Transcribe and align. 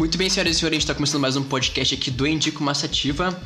Muito 0.00 0.16
bem, 0.16 0.30
senhoras 0.30 0.56
e 0.56 0.58
senhores, 0.58 0.76
a 0.76 0.80
gente 0.80 0.84
está 0.84 0.94
começando 0.94 1.20
mais 1.20 1.36
um 1.36 1.42
podcast 1.42 1.94
aqui 1.94 2.10
do 2.10 2.26
Indico 2.26 2.64
Massativa. 2.64 3.38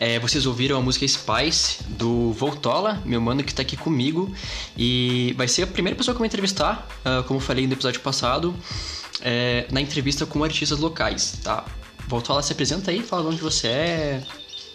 É, 0.00 0.18
vocês 0.18 0.46
ouviram 0.46 0.78
a 0.78 0.80
música 0.80 1.06
Spice 1.06 1.84
do 1.86 2.32
Voltola, 2.32 3.02
meu 3.04 3.20
mano 3.20 3.44
que 3.44 3.50
está 3.50 3.60
aqui 3.60 3.76
comigo. 3.76 4.34
E 4.74 5.34
vai 5.36 5.46
ser 5.46 5.64
a 5.64 5.66
primeira 5.66 5.94
pessoa 5.94 6.14
que 6.14 6.16
eu 6.16 6.20
vou 6.20 6.26
entrevistar, 6.26 6.88
uh, 7.04 7.22
como 7.24 7.40
eu 7.40 7.44
falei 7.44 7.66
no 7.66 7.74
episódio 7.74 8.00
passado, 8.00 8.56
é, 9.20 9.66
na 9.70 9.82
entrevista 9.82 10.24
com 10.24 10.42
artistas 10.42 10.78
locais, 10.78 11.40
tá? 11.44 11.66
Voltola, 12.06 12.42
se 12.42 12.54
apresenta 12.54 12.90
aí, 12.90 13.02
fala 13.02 13.24
de 13.24 13.28
onde 13.34 13.42
você 13.42 13.66
é, 13.66 14.22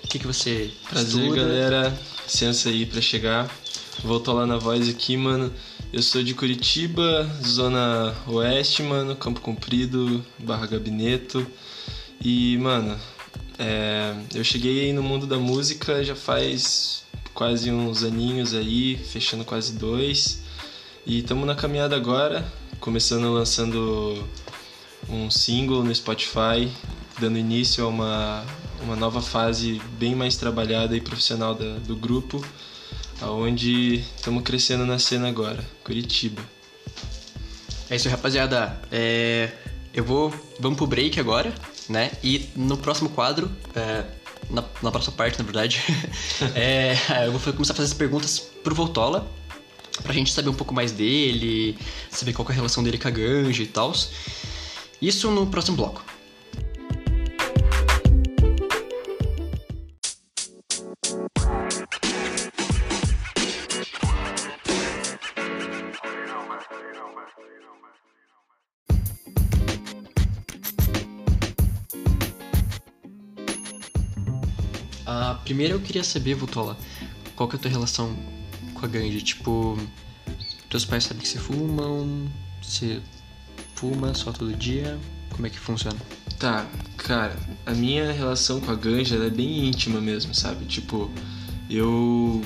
o 0.03 0.07
que, 0.07 0.19
que 0.19 0.27
você 0.27 0.69
Prazer, 0.87 1.19
estuda. 1.19 1.41
galera. 1.41 1.99
Licença 2.25 2.69
aí 2.69 2.85
pra 2.85 3.01
chegar. 3.01 3.49
Voltola 4.03 4.45
na 4.45 4.59
voz 4.59 4.87
aqui, 4.87 5.17
mano. 5.17 5.51
Eu 5.93 6.01
sou 6.01 6.23
de 6.23 6.33
Curitiba, 6.33 7.29
Zona 7.45 8.15
Oeste, 8.25 8.81
mano, 8.81 9.15
Campo 9.15 9.39
Comprido, 9.39 10.25
Barra 10.39 10.65
Gabineto. 10.65 11.45
E, 12.19 12.57
mano, 12.57 12.99
é, 13.59 14.15
eu 14.33 14.43
cheguei 14.43 14.91
no 14.91 15.03
mundo 15.03 15.27
da 15.27 15.37
música 15.37 16.03
já 16.03 16.15
faz 16.15 17.03
quase 17.31 17.71
uns 17.71 18.03
aninhos 18.03 18.55
aí, 18.55 18.97
fechando 18.97 19.45
quase 19.45 19.73
dois. 19.73 20.41
E 21.05 21.19
estamos 21.19 21.45
na 21.45 21.53
caminhada 21.53 21.95
agora, 21.95 22.43
começando 22.79 23.31
lançando 23.31 24.27
um 25.07 25.29
single 25.29 25.83
no 25.83 25.93
Spotify, 25.93 26.71
dando 27.19 27.37
início 27.37 27.85
a 27.85 27.87
uma, 27.87 28.43
uma 28.81 28.95
nova 28.95 29.21
fase 29.21 29.79
bem 29.99 30.15
mais 30.15 30.37
trabalhada 30.37 30.97
e 30.97 31.01
profissional 31.01 31.53
da, 31.53 31.77
do 31.77 31.95
grupo 31.95 32.43
aonde 33.21 34.03
estamos 34.15 34.43
crescendo 34.43 34.85
na 34.85 34.99
cena 34.99 35.27
agora, 35.27 35.63
Curitiba. 35.83 36.41
É 37.89 37.95
isso, 37.95 38.09
rapaziada. 38.09 38.81
É, 38.91 39.51
eu 39.93 40.03
vou. 40.03 40.33
Vamos 40.59 40.77
pro 40.77 40.87
break 40.87 41.19
agora, 41.19 41.53
né? 41.89 42.11
E 42.23 42.49
no 42.55 42.77
próximo 42.77 43.09
quadro, 43.09 43.51
é, 43.75 44.03
na, 44.49 44.63
na, 44.81 44.91
próxima 44.91 45.15
parte, 45.15 45.37
na 45.37 45.43
verdade, 45.43 45.81
é, 46.55 46.95
eu 47.25 47.31
vou 47.31 47.53
começar 47.53 47.73
a 47.73 47.75
fazer 47.75 47.91
as 47.91 47.93
perguntas 47.93 48.39
pro 48.63 48.73
Voltola. 48.73 49.29
Pra 50.01 50.11
gente 50.11 50.31
saber 50.31 50.49
um 50.49 50.55
pouco 50.55 50.73
mais 50.73 50.91
dele, 50.91 51.77
saber 52.09 52.33
qual 52.33 52.47
é 52.49 52.51
a 52.51 52.55
relação 52.55 52.83
dele 52.83 52.97
com 52.97 53.07
a 53.07 53.11
Ganja 53.11 53.61
e 53.61 53.67
tal. 53.67 53.93
Isso 54.99 55.29
no 55.29 55.45
próximo 55.45 55.77
bloco. 55.77 56.03
Uh, 75.03 75.37
primeiro 75.43 75.75
eu 75.75 75.79
queria 75.79 76.03
saber, 76.03 76.33
Vutola, 76.35 76.77
qual 77.35 77.49
que 77.49 77.55
é 77.55 77.59
a 77.59 77.61
tua 77.61 77.71
relação 77.71 78.15
com 78.73 78.85
a 78.85 78.87
ganja? 78.87 79.19
Tipo, 79.19 79.77
teus 80.69 80.85
pais 80.85 81.03
sabem 81.03 81.21
que 81.21 81.27
você 81.27 81.37
fumam? 81.37 82.27
Você 82.61 83.01
fuma 83.75 84.13
só 84.13 84.31
todo 84.31 84.53
dia? 84.55 84.97
Como 85.29 85.45
é 85.45 85.49
que 85.49 85.59
funciona? 85.59 85.97
Tá, 86.39 86.65
cara, 86.97 87.37
a 87.65 87.71
minha 87.71 88.11
relação 88.11 88.59
com 88.61 88.71
a 88.71 88.75
ganja 88.75 89.15
é 89.15 89.29
bem 89.29 89.67
íntima 89.67 89.99
mesmo, 89.99 90.33
sabe? 90.33 90.65
Tipo, 90.65 91.11
eu 91.69 92.41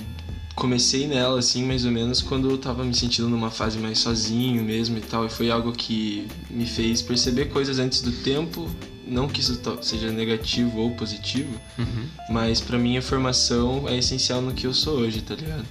comecei 0.56 1.08
nela 1.08 1.38
assim 1.38 1.64
mais 1.64 1.86
ou 1.86 1.92
menos 1.92 2.22
quando 2.22 2.50
eu 2.50 2.58
tava 2.58 2.84
me 2.84 2.94
sentindo 2.94 3.30
numa 3.30 3.52
fase 3.52 3.78
mais 3.78 4.00
sozinho 4.00 4.64
mesmo 4.64 4.98
e 4.98 5.02
tal, 5.02 5.26
e 5.26 5.30
foi 5.30 5.52
algo 5.52 5.72
que 5.72 6.28
me 6.50 6.66
fez 6.66 7.02
perceber 7.02 7.46
coisas 7.46 7.78
antes 7.78 8.02
do 8.02 8.12
tempo 8.12 8.68
não 9.08 9.28
que 9.28 9.40
isso 9.40 9.60
seja 9.82 10.12
negativo 10.12 10.80
ou 10.80 10.92
positivo, 10.92 11.60
uhum. 11.78 12.08
mas 12.30 12.62
para 12.62 12.78
mim 12.78 12.98
a 12.98 13.02
formação 13.02 13.88
é 13.88 13.98
essencial 13.98 14.42
no 14.42 14.54
que 14.54 14.68
eu 14.68 14.74
sou 14.74 15.00
hoje, 15.00 15.22
tá 15.22 15.36
ligado? 15.36 15.66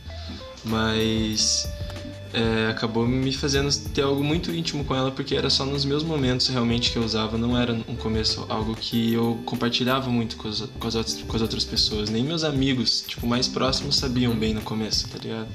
Mas 0.64 1.68
é, 2.32 2.68
acabou 2.70 3.06
me 3.06 3.32
fazendo 3.32 3.74
ter 3.94 4.02
algo 4.02 4.22
muito 4.22 4.50
íntimo 4.52 4.84
com 4.84 4.94
ela 4.94 5.10
porque 5.10 5.34
era 5.34 5.48
só 5.48 5.64
nos 5.64 5.84
meus 5.84 6.02
momentos 6.02 6.48
realmente 6.48 6.90
que 6.90 6.98
eu 6.98 7.04
usava, 7.04 7.38
não 7.38 7.58
era 7.58 7.72
um 7.72 7.96
começo 7.96 8.44
algo 8.48 8.74
que 8.74 9.14
eu 9.14 9.40
compartilhava 9.46 10.10
muito 10.10 10.36
com, 10.36 10.48
os, 10.48 10.60
com, 10.78 10.86
as, 10.86 10.94
outras, 10.94 11.22
com 11.22 11.36
as 11.36 11.42
outras 11.42 11.64
pessoas, 11.64 12.10
nem 12.10 12.22
meus 12.22 12.44
amigos, 12.44 13.04
tipo, 13.06 13.26
mais 13.26 13.48
próximos 13.48 13.96
sabiam 13.96 14.34
bem 14.34 14.52
no 14.52 14.60
começo, 14.60 15.08
tá 15.08 15.18
ligado? 15.18 15.48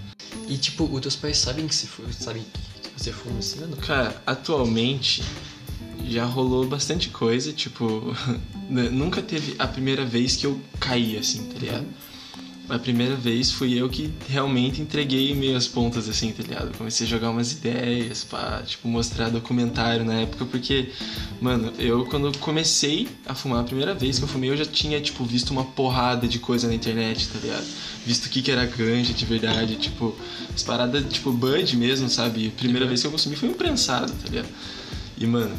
E 0.48 0.58
tipo, 0.58 0.86
os 0.86 1.02
teus 1.02 1.16
pais 1.16 1.38
sabem 1.38 1.68
que, 1.68 1.76
se, 1.76 1.88
sabem 2.12 2.44
que 2.44 3.02
você 3.02 3.12
fuma 3.12 3.40
assim, 3.40 3.60
não? 3.62 3.78
Cara, 3.78 4.22
atualmente 4.26 5.24
já 6.12 6.26
rolou 6.26 6.68
bastante 6.68 7.10
coisa, 7.10 7.54
tipo, 7.54 8.16
nunca 8.70 9.22
teve 9.22 9.56
a 9.58 9.68
primeira 9.68 10.06
vez 10.06 10.36
que 10.36 10.46
eu 10.46 10.60
caí 10.80 11.18
assim, 11.18 11.44
tá 11.46 11.60
ligado? 11.60 11.88
A 12.70 12.80
primeira 12.80 13.16
vez 13.16 13.52
fui 13.52 13.74
eu 13.74 13.90
que 13.90 14.10
realmente 14.30 14.82
entreguei 14.82 15.36
meias 15.36 15.68
pontas 15.68 16.08
assim, 16.08 16.32
tá 16.32 16.42
ligado? 16.42 16.78
Comecei 16.78 17.06
a 17.06 17.10
jogar 17.10 17.30
umas 17.30 17.52
ideias, 17.52 18.24
pá, 18.24 18.64
tipo, 18.66 18.88
mostrar 18.88 19.30
documentário 19.30 20.06
na 20.06 20.22
época, 20.22 20.46
porque, 20.46 20.90
mano, 21.42 21.74
eu 21.78 22.06
quando 22.06 22.38
comecei 22.38 23.10
a 23.26 23.36
fumar 23.36 23.60
a 23.60 23.64
primeira 23.64 23.94
vez 23.94 24.20
que 24.20 24.24
eu 24.24 24.28
fumei, 24.28 24.50
eu 24.50 24.56
já 24.56 24.64
tinha, 24.64 25.02
tipo, 25.02 25.26
visto 25.26 25.52
uma 25.52 25.66
porrada 25.66 26.28
de 26.30 26.40
coisa 26.40 26.68
na 26.68 26.74
internet, 26.74 27.28
tá 27.28 27.40
ligado? 27.40 27.66
Visto 28.06 28.28
o 28.28 28.30
que, 28.30 28.42
que 28.42 28.52
era 28.52 28.66
ganja 28.66 29.12
de 29.12 29.26
verdade, 29.26 29.76
tipo, 29.76 30.16
as 30.56 30.64
paradas, 30.64 31.04
tipo, 31.12 31.34
bud 31.34 31.76
mesmo, 31.76 32.10
sabe? 32.10 32.48
A 32.48 32.58
primeira 32.58 32.88
vez 32.88 33.02
que 33.02 33.08
eu 33.08 33.12
consumi 33.12 33.36
foi 33.36 33.50
um 33.50 33.54
prensado, 33.54 34.14
tá 34.14 34.30
ligado? 34.30 34.48
E, 35.18 35.28
mano, 35.28 35.54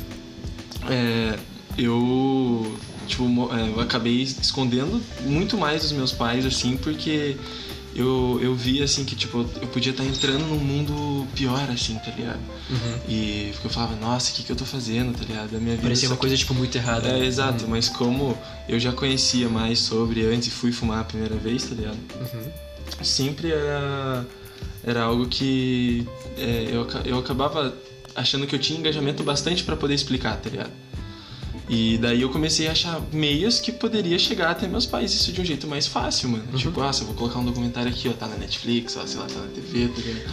é, 0.88 1.38
eu 1.78 2.76
tipo 3.06 3.24
é, 3.54 3.68
eu 3.68 3.80
acabei 3.80 4.22
escondendo 4.22 5.02
muito 5.22 5.56
mais 5.56 5.82
dos 5.82 5.92
meus 5.92 6.12
pais 6.12 6.46
assim 6.46 6.76
porque 6.76 7.36
eu, 7.94 8.38
eu 8.40 8.54
vi 8.54 8.82
assim 8.82 9.04
que 9.04 9.14
tipo 9.14 9.46
eu 9.60 9.68
podia 9.68 9.90
estar 9.90 10.04
entrando 10.04 10.46
num 10.46 10.58
mundo 10.58 11.26
pior 11.34 11.68
assim 11.70 11.96
tá 11.96 12.10
ligado 12.10 12.40
uhum. 12.70 12.98
e 13.06 13.52
eu 13.62 13.70
falava 13.70 13.94
nossa 13.96 14.30
o 14.30 14.34
que 14.34 14.42
que 14.44 14.52
eu 14.52 14.56
tô 14.56 14.64
fazendo 14.64 15.16
tá 15.16 15.24
ligado 15.24 15.56
a 15.56 15.60
minha 15.60 15.72
vida 15.72 15.82
parecia 15.82 16.08
uma 16.08 16.16
coisa 16.16 16.36
tipo 16.36 16.54
muito 16.54 16.74
errada 16.76 17.08
é 17.08 17.18
né? 17.18 17.26
exato 17.26 17.64
uhum. 17.64 17.70
mas 17.70 17.88
como 17.88 18.36
eu 18.68 18.80
já 18.80 18.92
conhecia 18.92 19.48
mais 19.48 19.78
sobre 19.78 20.24
antes 20.24 20.48
e 20.48 20.50
fui 20.50 20.72
fumar 20.72 21.00
a 21.00 21.04
primeira 21.04 21.36
vez 21.36 21.64
tá 21.64 21.74
ligado 21.74 21.98
uhum. 22.18 23.04
sempre 23.04 23.50
era 23.50 24.26
era 24.84 25.02
algo 25.02 25.26
que 25.26 26.06
é, 26.36 26.68
eu, 26.72 26.86
eu 27.04 27.18
acabava 27.18 27.74
achando 28.14 28.46
que 28.46 28.54
eu 28.54 28.58
tinha 28.58 28.78
engajamento 28.78 29.22
bastante 29.22 29.62
para 29.64 29.76
poder 29.76 29.94
explicar, 29.94 30.36
tá 30.36 30.50
ligado? 30.50 30.70
E 31.68 31.96
daí 31.98 32.20
eu 32.20 32.28
comecei 32.28 32.68
a 32.68 32.72
achar 32.72 33.00
meios 33.12 33.60
que 33.60 33.72
poderia 33.72 34.18
chegar 34.18 34.50
até 34.50 34.66
meus 34.66 34.84
pais 34.84 35.12
isso 35.14 35.32
de 35.32 35.40
um 35.40 35.44
jeito 35.44 35.66
mais 35.66 35.86
fácil, 35.86 36.28
mano. 36.28 36.44
Uhum. 36.52 36.58
Tipo, 36.58 36.82
ah, 36.82 36.92
se 36.92 37.02
eu 37.02 37.06
vou 37.06 37.16
colocar 37.16 37.38
um 37.38 37.44
documentário 37.44 37.90
aqui, 37.90 38.08
ó, 38.08 38.12
tá 38.12 38.26
na 38.26 38.36
Netflix, 38.36 38.96
ó, 38.96 39.06
sei 39.06 39.20
lá, 39.20 39.26
tá 39.26 39.40
na 39.40 39.46
TV, 39.46 39.88
tá 39.88 40.00
ligado? 40.00 40.32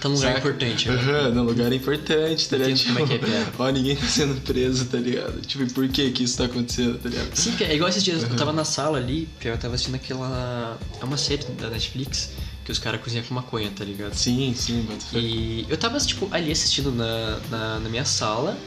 Tá 0.00 0.08
num 0.08 0.14
lugar 0.14 0.28
Saca? 0.28 0.38
importante, 0.38 0.88
Aham, 0.88 1.28
uhum, 1.28 1.34
num 1.34 1.42
lugar 1.42 1.72
importante, 1.72 2.48
tá 2.48 2.56
ligado? 2.56 2.84
Como 2.84 2.98
é 3.00 3.06
que 3.06 3.14
é, 3.14 3.44
tipo, 3.44 3.62
ó, 3.62 3.68
ninguém 3.68 3.96
tá 3.96 4.06
sendo 4.06 4.40
preso, 4.42 4.84
tá 4.86 4.98
ligado? 4.98 5.40
Tipo, 5.40 5.64
e 5.64 5.70
por 5.70 5.88
que 5.88 6.10
que 6.12 6.22
isso 6.22 6.38
tá 6.38 6.44
acontecendo, 6.44 6.98
tá 6.98 7.08
ligado? 7.08 7.34
Sim, 7.34 7.54
é 7.60 7.74
igual 7.74 7.90
esses 7.90 8.04
dias, 8.04 8.22
uhum. 8.22 8.30
eu 8.30 8.36
tava 8.36 8.52
na 8.52 8.64
sala 8.64 8.98
ali, 8.98 9.28
eu 9.44 9.58
tava 9.58 9.74
assistindo 9.74 9.96
aquela... 9.96 10.78
É 11.00 11.04
uma 11.04 11.16
série 11.16 11.44
da 11.44 11.68
Netflix 11.68 12.30
que 12.68 12.72
os 12.72 12.78
caras 12.78 13.00
cozinham 13.00 13.24
com 13.24 13.32
maconha, 13.32 13.70
tá 13.74 13.82
ligado? 13.82 14.12
Sim, 14.12 14.54
sim, 14.54 14.82
but 14.82 15.02
E 15.14 15.64
eu 15.70 15.78
tava, 15.78 15.98
tipo, 16.00 16.28
ali 16.30 16.52
assistindo 16.52 16.92
na, 16.92 17.40
na, 17.50 17.80
na 17.80 17.88
minha 17.88 18.04
sala. 18.04 18.58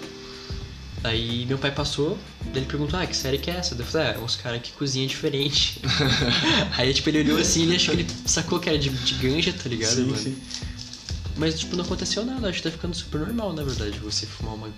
Aí 1.04 1.46
meu 1.46 1.60
pai 1.60 1.70
passou, 1.70 2.18
ele 2.56 2.66
perguntou, 2.66 3.00
ah, 3.00 3.06
que 3.06 3.16
série 3.16 3.38
que 3.38 3.52
é 3.52 3.58
essa? 3.58 3.76
Eu 3.76 3.86
falei, 3.86 4.08
ah, 4.08 4.12
é 4.14 4.18
uns 4.18 4.36
caras 4.36 4.60
que 4.60 4.72
cozinham 4.72 5.06
diferente. 5.06 5.80
aí, 6.76 6.92
tipo, 6.96 7.10
ele 7.10 7.20
olhou 7.20 7.38
assim, 7.38 7.62
ele 7.62 7.76
achou, 7.76 7.94
ele 7.94 8.08
sacou 8.26 8.60
que 8.60 8.70
era 8.70 8.80
de, 8.80 8.90
de 8.90 9.14
ganja, 9.14 9.54
tá 9.54 9.70
ligado? 9.70 9.94
Sim, 9.94 10.06
mano? 10.06 10.18
sim. 10.18 10.36
Mas, 11.38 11.60
tipo, 11.60 11.76
não 11.76 11.86
aconteceu 11.86 12.26
nada, 12.26 12.50
acho 12.50 12.58
que 12.58 12.64
tá 12.64 12.72
ficando 12.72 12.96
super 12.96 13.20
normal, 13.20 13.54
na 13.54 13.64
verdade, 13.64 14.00
você 14.00 14.26
fumar 14.26 14.56
uma... 14.56 14.70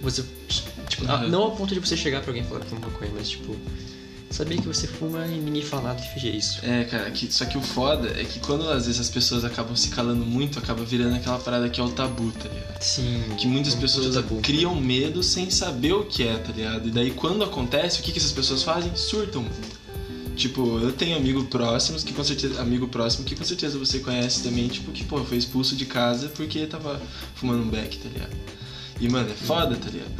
Você, 0.00 0.24
tipo, 0.88 1.04
uhum. 1.06 1.28
não 1.28 1.42
ao 1.42 1.56
ponto 1.56 1.74
de 1.74 1.80
você 1.80 1.96
chegar 1.96 2.20
pra 2.20 2.30
alguém 2.30 2.44
e 2.44 2.46
falar 2.46 2.60
que 2.60 2.68
fuma 2.68 2.82
maconha, 2.82 3.10
mas, 3.16 3.30
tipo, 3.30 3.56
saber 4.32 4.56
que 4.56 4.66
você 4.66 4.86
fuma 4.86 5.26
e 5.26 5.38
ninguém 5.38 5.62
fala 5.62 5.88
nada 5.88 6.02
que 6.02 6.20
fez 6.20 6.34
isso. 6.34 6.60
É, 6.64 6.84
cara, 6.84 7.10
que, 7.10 7.32
só 7.32 7.44
que 7.44 7.56
o 7.56 7.60
foda 7.60 8.08
é 8.08 8.24
que 8.24 8.40
quando 8.40 8.68
às 8.68 8.86
vezes 8.86 9.00
as 9.00 9.08
pessoas 9.08 9.44
acabam 9.44 9.76
se 9.76 9.88
calando 9.90 10.24
muito, 10.24 10.58
acaba 10.58 10.84
virando 10.84 11.16
aquela 11.16 11.38
parada 11.38 11.68
que 11.68 11.80
é 11.80 11.84
o 11.84 11.90
tabu, 11.90 12.30
tá 12.32 12.48
ligado? 12.48 12.82
Sim. 12.82 13.22
Que 13.36 13.46
muitas 13.46 13.74
pessoas 13.74 14.16
criam 14.42 14.74
medo 14.74 15.22
sem 15.22 15.50
saber 15.50 15.92
o 15.92 16.04
que 16.04 16.26
é, 16.26 16.36
tá 16.36 16.52
ligado? 16.52 16.88
E 16.88 16.90
daí 16.90 17.10
quando 17.10 17.44
acontece, 17.44 18.00
o 18.00 18.02
que, 18.02 18.12
que 18.12 18.18
essas 18.18 18.32
pessoas 18.32 18.62
fazem? 18.62 18.94
Surtam. 18.96 19.44
Tipo, 20.34 20.78
eu 20.78 20.92
tenho 20.92 21.16
amigo 21.16 21.44
próximos 21.44 22.02
que 22.02 22.12
com 22.12 22.24
certeza. 22.24 22.60
Amigo 22.60 22.88
próximo 22.88 23.24
que 23.24 23.36
com 23.36 23.44
certeza 23.44 23.78
você 23.78 23.98
conhece 23.98 24.42
também, 24.42 24.66
tipo, 24.68 24.90
que, 24.90 25.04
pô, 25.04 25.22
foi 25.24 25.36
expulso 25.36 25.76
de 25.76 25.84
casa 25.84 26.28
porque 26.28 26.66
tava 26.66 27.00
fumando 27.34 27.62
um 27.62 27.68
beck, 27.68 27.98
tá 27.98 28.08
ligado? 28.08 28.36
E, 29.00 29.08
mano, 29.08 29.30
é 29.30 29.34
foda, 29.34 29.76
tá 29.76 29.90
ligado? 29.90 30.10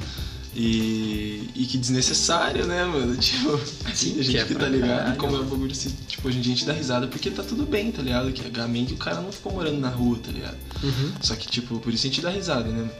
E, 0.54 1.48
e 1.54 1.64
que 1.64 1.78
desnecessário, 1.78 2.66
né, 2.66 2.84
mano? 2.84 3.16
Tipo, 3.22 3.58
Sim, 3.94 4.20
a 4.20 4.22
gente 4.22 4.38
que, 4.38 4.44
que 4.44 4.54
é 4.54 4.58
tá 4.58 4.68
ligado 4.68 4.98
caralho. 4.98 5.16
como 5.16 5.36
é 5.36 5.40
o 5.40 5.44
bagulho 5.44 5.72
assim, 5.72 5.90
tipo, 6.06 6.28
hoje 6.28 6.38
em 6.38 6.40
dia 6.42 6.52
a 6.52 6.56
gente 6.56 6.66
dá 6.66 6.72
risada 6.74 7.06
porque 7.06 7.30
tá 7.30 7.42
tudo 7.42 7.64
bem, 7.64 7.90
tá 7.90 8.02
ligado? 8.02 8.30
Que 8.32 8.42
antigamente 8.42 8.92
o 8.92 8.96
cara 8.98 9.20
não 9.20 9.32
ficou 9.32 9.52
morando 9.52 9.80
na 9.80 9.88
rua, 9.88 10.18
tá 10.22 10.30
ligado? 10.30 10.58
Uhum. 10.82 11.12
Só 11.22 11.34
que, 11.36 11.46
tipo, 11.48 11.78
por 11.78 11.92
isso 11.92 12.06
a 12.06 12.10
gente 12.10 12.20
dá 12.20 12.30
risada, 12.30 12.68
né? 12.68 12.90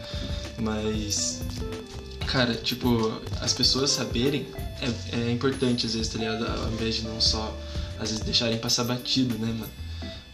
Mas. 0.58 1.42
Cara, 2.26 2.54
tipo, 2.54 3.20
as 3.42 3.52
pessoas 3.52 3.90
saberem 3.90 4.46
é, 4.80 5.16
é 5.16 5.30
importante 5.30 5.86
às 5.86 5.94
vezes, 5.94 6.08
tá 6.08 6.18
ligado? 6.18 6.46
Ao 6.46 6.72
invés 6.72 6.96
de 6.96 7.02
não 7.02 7.20
só, 7.20 7.56
às 7.98 8.10
vezes, 8.10 8.24
deixarem 8.24 8.58
passar 8.58 8.84
batido, 8.84 9.36
né, 9.38 9.46
mano? 9.46 9.70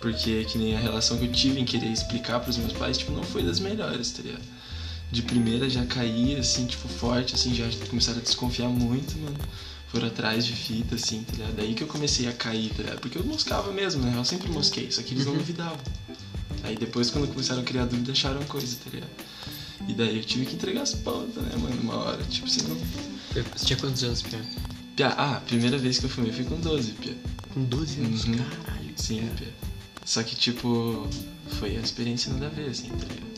Porque 0.01 0.45
que 0.45 0.57
nem 0.57 0.77
a 0.77 0.79
relação 0.79 1.19
que 1.19 1.25
eu 1.25 1.33
tive 1.33 1.61
em 1.61 1.65
querer 1.65 1.91
explicar 1.91 2.39
pros 2.39 2.57
meus 2.57 2.73
pais, 2.73 2.97
tipo, 2.99 3.11
não 3.11 3.25
foi 3.25 3.43
das 3.43 3.59
melhores, 3.59 4.11
tá 4.13 4.23
ligado? 4.23 4.43
De 5.11 5.23
primeira 5.23 5.69
já 5.71 5.85
caí, 5.87 6.37
assim, 6.37 6.67
tipo, 6.67 6.87
forte, 6.87 7.35
assim, 7.35 7.55
já 7.55 7.65
começaram 7.89 8.19
a 8.19 8.23
desconfiar 8.23 8.69
muito, 8.69 9.17
mano. 9.19 9.37
Foram 9.89 10.09
atrás 10.09 10.45
de 10.45 10.53
fita, 10.53 10.97
assim, 10.97 11.23
tá 11.23 11.33
ligado? 11.33 11.57
Daí 11.57 11.75
que 11.75 11.83
eu 11.83 11.87
comecei 11.87 12.29
a 12.29 12.33
cair, 12.33 12.71
tá 12.71 12.83
ligado? 12.83 13.01
Porque 13.01 13.17
eu 13.17 13.25
moscava 13.25 13.73
mesmo, 13.73 14.03
né? 14.03 14.13
Eu 14.15 14.25
sempre 14.25 14.51
mosquei, 14.51 14.91
só 14.93 15.03
que 15.03 15.15
eles 15.15 15.25
não 15.25 15.35
duvidavam. 15.35 15.79
Aí 16.63 16.77
depois, 16.77 17.09
quando 17.09 17.27
começaram 17.29 17.63
a 17.63 17.65
criar 17.65 17.87
dúvida, 17.87 18.13
acharam 18.13 18.43
coisa, 18.45 18.77
tá 18.85 18.91
ligado? 18.93 19.11
E 19.89 19.95
daí 19.95 20.19
eu 20.19 20.25
tive 20.25 20.45
que 20.45 20.55
entregar 20.55 20.83
as 20.83 20.93
pontas, 20.93 21.43
né, 21.43 21.57
mano? 21.57 21.81
Uma 21.81 21.97
hora, 21.97 22.23
tipo, 22.25 22.49
senão. 22.51 22.77
Você 23.33 23.65
tinha 23.65 23.79
quantos 23.79 24.05
anos, 24.05 24.21
Pia? 24.21 24.41
Pia, 24.95 25.09
ah, 25.09 25.37
a 25.37 25.41
primeira 25.41 25.79
vez 25.79 25.99
que 25.99 26.05
eu 26.05 26.11
fumei 26.11 26.33
foi 26.33 26.45
com 26.45 26.61
12, 26.61 26.93
Pia. 26.93 27.17
Com 27.55 27.65
12 27.65 28.01
anos? 28.01 28.25
Uhum. 28.25 28.37
Caralho. 28.37 28.93
Sim, 28.97 29.27
Pia. 29.39 29.55
Só 30.05 30.23
que, 30.23 30.37
tipo, 30.37 31.09
foi 31.59 31.77
a 31.77 31.81
experiência 31.81 32.31
nada 32.33 32.47
a 32.47 32.51
ver, 32.51 32.69
assim, 32.69 32.89
tá 32.89 33.07
ligado? 33.07 33.38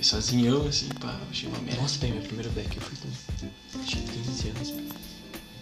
Fui 0.00 0.04
sozinhão, 0.04 0.66
assim, 0.66 0.88
pá, 0.98 1.14
achei 1.30 1.46
uma 1.46 1.58
merda. 1.58 1.82
Nossa, 1.82 1.98
bem, 1.98 2.12
minha 2.12 2.22
primeira 2.22 2.50
beck 2.52 2.74
eu 2.74 2.82
fui 2.82 2.96
com. 3.02 3.80
Que 3.84 3.96
15 4.00 4.48
anos. 4.48 4.70
Pia. 4.70 4.84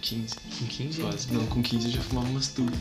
15. 0.01 0.35
Com 0.35 0.65
15 0.65 0.83
anos? 0.83 0.97
Quase. 0.97 1.33
Não, 1.33 1.45
com 1.47 1.61
15 1.61 1.85
eu 1.87 1.91
já 1.91 2.01
fumava 2.01 2.29
umas 2.29 2.47
tudo. 2.47 2.71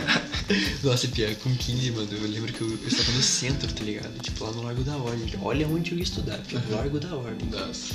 Nossa, 0.82 1.06
Pia, 1.08 1.34
com 1.36 1.54
15, 1.54 1.90
mano, 1.90 2.08
eu 2.10 2.26
lembro 2.26 2.50
que 2.54 2.62
eu, 2.62 2.70
eu 2.70 2.88
estava 2.88 3.12
no 3.12 3.22
centro, 3.22 3.70
tá 3.70 3.84
ligado? 3.84 4.18
Tipo, 4.22 4.44
lá 4.44 4.52
no 4.52 4.62
Largo 4.62 4.82
da 4.82 4.96
Ordem. 4.96 5.28
Olha 5.42 5.68
onde 5.68 5.92
eu 5.92 5.98
ia 5.98 6.04
estudar, 6.04 6.38
Pia, 6.38 6.58
no 6.58 6.74
Largo 6.74 6.98
da 6.98 7.14
Ordem. 7.14 7.50
Nossa. 7.50 7.94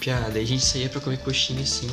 Pia, 0.00 0.28
daí 0.28 0.42
a 0.42 0.46
gente 0.46 0.64
saía 0.64 0.88
pra 0.88 1.00
comer 1.00 1.18
coxinha 1.18 1.62
assim. 1.62 1.86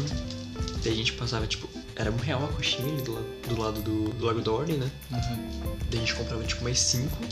Daí 0.83 0.93
a 0.93 0.95
gente 0.95 1.13
passava, 1.13 1.45
tipo, 1.45 1.69
era 1.95 2.11
um 2.11 2.17
real 2.17 2.43
a 2.45 2.47
coxinha 2.47 2.91
ali 2.91 3.03
do, 3.03 3.13
do 3.47 3.61
lado 3.61 3.79
do, 3.83 4.09
do 4.09 4.25
Largo 4.25 4.41
da 4.41 4.51
Ordem, 4.51 4.77
né? 4.77 4.89
Uhum. 5.11 5.77
Daí 5.91 5.99
a 5.99 6.03
gente 6.03 6.15
comprava, 6.15 6.43
tipo, 6.43 6.63
mais 6.63 6.79
cinco. 6.79 7.23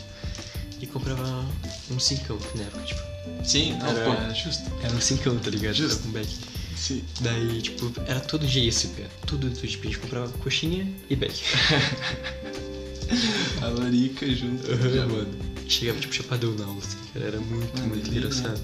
E 0.82 0.88
comprava 0.88 1.46
um 1.92 2.00
cincão, 2.00 2.38
que 2.38 2.58
na 2.58 2.64
época, 2.64 2.84
tipo, 2.84 3.02
Sim, 3.44 3.74
não, 3.78 3.88
Era- 3.88 4.06
pô, 4.06 4.14
era 4.14 4.34
justo. 4.34 4.64
era 4.82 4.94
um 4.96 5.02
cincão, 5.02 5.38
tá 5.40 5.50
ligado? 5.50 5.76
Justo. 5.76 5.94
Era 5.96 6.04
com 6.04 6.12
beck. 6.12 6.30
Sim. 6.78 7.04
Daí, 7.20 7.62
tipo, 7.62 7.92
era 8.08 8.20
todo 8.22 8.48
dia 8.48 8.64
isso, 8.68 8.88
Pia. 8.90 9.08
Tudo, 9.28 9.50
tudo, 9.50 9.68
tipo, 9.68 9.84
a 9.84 9.88
gente 9.92 10.00
comprava 10.00 10.30
coxinha 10.40 10.88
e 11.10 11.16
beck. 11.16 11.44
A 13.62 13.68
larica 13.68 14.26
junto. 14.34 14.72
Aham, 14.72 15.08
mano. 15.08 15.50
Chegava, 15.68 16.00
tipo, 16.00 16.14
chapadão 16.14 16.54
na 16.56 16.66
aula, 16.66 16.80
assim, 16.80 16.98
cara. 17.14 17.26
Era 17.26 17.40
muito, 17.40 17.78
Mano, 17.78 17.90
muito 17.90 18.10
delícia. 18.10 18.40
engraçado. 18.40 18.62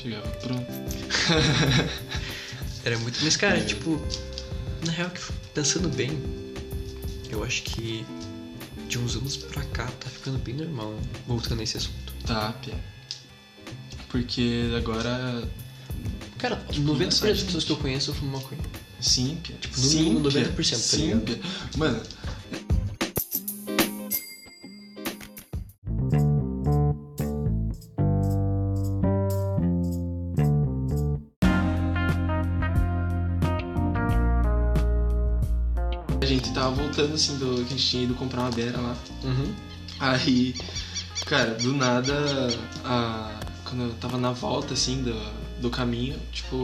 Chegava 0.00 0.28
pronto. 0.28 0.66
Era 2.84 2.98
muito. 2.98 3.18
Mas, 3.22 3.36
cara, 3.36 3.58
É. 3.58 3.64
tipo, 3.64 4.00
na 4.86 4.92
real, 4.92 5.10
que 5.10 5.20
pensando 5.52 5.88
bem, 5.88 6.10
eu 7.30 7.42
acho 7.44 7.62
que 7.64 8.04
de 8.88 8.98
uns 8.98 9.16
anos 9.16 9.36
pra 9.36 9.62
cá 9.64 9.86
tá 10.00 10.08
ficando 10.08 10.38
bem 10.38 10.54
normal, 10.54 10.92
né? 10.92 11.00
voltando 11.26 11.58
nesse 11.58 11.76
assunto. 11.76 12.12
Tá, 12.26 12.52
Pia. 12.54 12.74
Porque 14.08 14.70
agora. 14.76 15.42
Cara, 16.38 16.56
Tipo, 16.70 16.86
90% 16.92 16.98
das 16.98 17.18
engraçado, 17.20 17.44
pessoas 17.46 17.64
que 17.64 17.72
eu 17.72 17.76
conheço 17.76 18.14
fumam 18.14 18.40
maconha. 18.40 18.60
Sim, 19.00 19.38
Pia. 19.42 19.56
Tipo, 19.56 19.78
no 19.80 19.86
Sim, 19.86 20.02
mínimo 20.04 20.30
Pia. 20.30 20.48
90%, 20.48 20.70
tá 20.70 20.76
Sim? 20.76 21.20
Pia. 21.20 21.40
Mano, 21.76 22.02
gente 36.28 36.52
tava 36.52 36.70
voltando 36.70 37.14
assim 37.14 37.36
do 37.38 37.56
que 37.64 37.74
a 37.74 37.76
gente 37.76 37.86
tinha 37.86 38.02
ido 38.04 38.14
comprar 38.14 38.42
uma 38.42 38.50
beira 38.50 38.78
lá. 38.80 38.96
Uhum. 39.24 39.52
Aí, 40.00 40.54
cara, 41.26 41.54
do 41.54 41.72
nada, 41.72 42.14
a- 42.84 43.40
quando 43.64 43.84
eu 43.84 43.94
tava 43.94 44.16
na 44.18 44.32
volta, 44.32 44.74
assim, 44.74 45.02
do, 45.02 45.14
do 45.60 45.70
caminho, 45.70 46.18
tipo, 46.32 46.56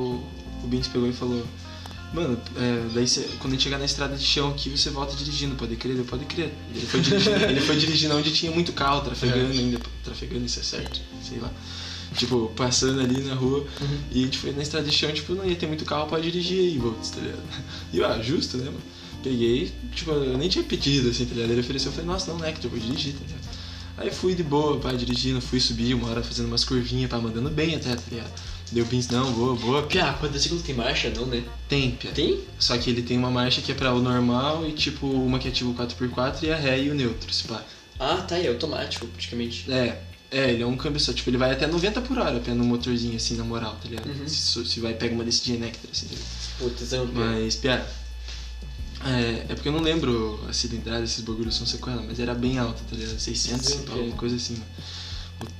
o 0.62 0.66
Bins 0.66 0.88
pegou 0.88 1.08
e 1.08 1.12
falou: 1.12 1.44
Mano, 2.12 2.38
é, 2.56 2.86
daí 2.94 3.06
cê- 3.08 3.28
quando 3.40 3.52
a 3.52 3.56
gente 3.56 3.64
chegar 3.64 3.78
na 3.78 3.84
estrada 3.84 4.16
de 4.16 4.24
chão 4.24 4.50
aqui, 4.50 4.70
você 4.70 4.88
volta 4.90 5.14
dirigindo, 5.16 5.56
pode 5.56 5.74
crer? 5.76 5.96
Eu, 5.98 6.04
pode 6.04 6.24
crer. 6.26 6.52
Ele 6.74 6.86
foi 6.86 7.00
dirigindo, 7.00 7.36
ele 7.44 7.60
foi 7.60 7.76
dirigindo 7.76 8.16
onde 8.16 8.32
tinha 8.32 8.52
muito 8.52 8.72
carro, 8.72 9.00
trafegando 9.02 9.50
ainda, 9.50 9.80
trafegando, 10.04 10.46
isso 10.46 10.60
é 10.60 10.62
certo, 10.62 11.00
sei 11.28 11.38
lá. 11.40 11.50
Tipo, 12.16 12.52
passando 12.54 13.00
ali 13.00 13.20
na 13.22 13.34
rua, 13.34 13.66
Uhum. 13.80 13.98
e 14.12 14.20
a 14.22 14.24
gente 14.26 14.38
foi 14.38 14.52
na 14.52 14.62
estrada 14.62 14.86
de 14.88 14.94
chão, 14.94 15.12
tipo, 15.12 15.34
não 15.34 15.44
ia 15.44 15.56
ter 15.56 15.66
muito 15.66 15.84
carro 15.84 16.06
pra 16.06 16.20
dirigir 16.20 16.60
aí, 16.60 16.78
Volts, 16.78 17.10
tá 17.10 17.20
ligado? 17.20 17.42
E 17.92 18.04
ah, 18.04 18.22
justo, 18.22 18.56
né, 18.58 18.66
mano? 18.66 18.78
Peguei, 19.24 19.72
tipo, 19.94 20.10
eu 20.10 20.36
nem 20.36 20.50
tinha 20.50 20.62
pedido, 20.62 21.08
assim, 21.08 21.24
tá 21.24 21.34
ligado? 21.34 21.50
Ele 21.52 21.60
ofereceu, 21.62 21.90
eu 21.90 21.94
falei, 21.94 22.10
nossa, 22.10 22.30
não, 22.30 22.38
né, 22.38 22.52
que 22.52 22.64
eu 22.64 22.70
vou 22.70 22.78
dirigir, 22.78 23.14
tá 23.14 23.20
ligado? 23.26 23.54
Aí 23.96 24.10
fui 24.10 24.34
de 24.34 24.42
boa, 24.42 24.78
pá, 24.78 24.92
dirigindo, 24.92 25.40
fui 25.40 25.58
subir 25.58 25.94
uma 25.94 26.10
hora 26.10 26.22
fazendo 26.22 26.46
umas 26.46 26.62
curvinhas, 26.62 27.10
pá, 27.10 27.16
mandando 27.16 27.48
bem 27.48 27.74
até, 27.74 27.96
tá 27.96 28.02
ligado? 28.10 28.30
Deu 28.70 28.84
pins, 28.84 29.08
não, 29.08 29.32
boa, 29.32 29.54
boa. 29.56 29.82
Pia, 29.84 30.12
quadriciclo 30.14 30.60
tem 30.60 30.74
marcha, 30.74 31.08
não, 31.08 31.24
né? 31.24 31.42
Tem, 31.68 31.92
pia. 31.92 32.10
Tem? 32.10 32.40
Só 32.58 32.76
que 32.76 32.90
ele 32.90 33.02
tem 33.02 33.16
uma 33.16 33.30
marcha 33.30 33.62
que 33.62 33.72
é 33.72 33.74
pra 33.74 33.94
o 33.94 34.02
normal 34.02 34.68
e, 34.68 34.72
tipo, 34.72 35.06
uma 35.06 35.38
que 35.38 35.48
é 35.48 35.50
tipo 35.50 35.72
4x4 35.72 36.42
e 36.42 36.52
a 36.52 36.56
ré 36.56 36.82
e 36.82 36.90
o 36.90 36.94
neutro, 36.94 37.32
se 37.32 37.44
pá. 37.44 37.62
Ah, 37.98 38.16
tá, 38.16 38.36
é 38.38 38.48
automático, 38.48 39.06
praticamente. 39.06 39.70
É, 39.72 40.02
é, 40.30 40.50
ele 40.50 40.62
é 40.62 40.66
um 40.66 40.76
câmbio 40.76 40.98
só, 40.98 41.12
tipo, 41.12 41.30
ele 41.30 41.38
vai 41.38 41.52
até 41.52 41.66
90 41.66 42.00
por 42.02 42.18
hora, 42.18 42.40
pé 42.40 42.52
no 42.52 42.64
motorzinho, 42.64 43.16
assim, 43.16 43.36
na 43.36 43.44
moral, 43.44 43.78
tá 43.80 43.88
ligado? 43.88 44.06
Uhum. 44.06 44.28
Se, 44.28 44.66
se 44.66 44.80
vai, 44.80 44.92
pega 44.92 45.14
uma 45.14 45.24
descidinha 45.24 45.60
néctar, 45.60 45.90
assim, 45.92 46.06
tá 46.06 46.14
ligado? 46.14 46.28
Puta, 46.58 46.84
Zé, 46.84 46.98
Mas, 47.12 47.56
Pia, 47.56 47.86
é, 49.04 49.46
é 49.50 49.54
porque 49.54 49.68
eu 49.68 49.72
não 49.72 49.80
lembro 49.80 50.40
a 50.48 50.52
cilindrada, 50.52 51.04
esses 51.04 51.20
bagulhos 51.20 51.54
são 51.56 51.66
sequela, 51.66 52.02
mas 52.02 52.18
era 52.18 52.34
bem 52.34 52.58
alta, 52.58 52.80
tá 52.88 52.96
ligado? 52.96 53.18
600, 53.18 53.66
Sim, 53.66 53.78
Pia. 53.82 54.12
coisa 54.16 54.36
assim, 54.36 54.54
mano. 54.54 54.66